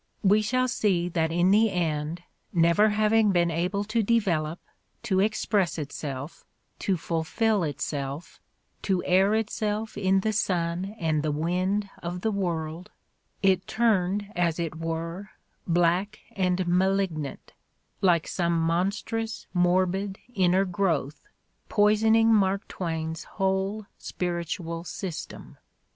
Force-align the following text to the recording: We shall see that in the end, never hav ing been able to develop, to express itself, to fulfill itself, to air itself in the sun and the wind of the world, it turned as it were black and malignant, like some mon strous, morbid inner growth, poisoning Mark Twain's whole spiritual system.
We 0.23 0.41
shall 0.41 0.67
see 0.67 1.09
that 1.09 1.31
in 1.31 1.51
the 1.51 1.69
end, 1.69 2.23
never 2.51 2.89
hav 2.89 3.13
ing 3.13 3.31
been 3.31 3.51
able 3.51 3.83
to 3.83 4.01
develop, 4.01 4.59
to 5.03 5.19
express 5.19 5.77
itself, 5.77 6.43
to 6.79 6.97
fulfill 6.97 7.61
itself, 7.61 8.41
to 8.81 9.05
air 9.05 9.35
itself 9.35 9.95
in 9.95 10.21
the 10.21 10.33
sun 10.33 10.95
and 10.99 11.21
the 11.21 11.31
wind 11.31 11.87
of 12.01 12.21
the 12.21 12.31
world, 12.31 12.89
it 13.43 13.67
turned 13.67 14.31
as 14.35 14.57
it 14.57 14.73
were 14.75 15.29
black 15.67 16.17
and 16.31 16.67
malignant, 16.67 17.53
like 18.01 18.27
some 18.27 18.59
mon 18.59 18.89
strous, 18.89 19.45
morbid 19.53 20.17
inner 20.33 20.65
growth, 20.65 21.27
poisoning 21.69 22.33
Mark 22.33 22.67
Twain's 22.67 23.25
whole 23.37 23.85
spiritual 23.99 24.83
system. 24.83 25.57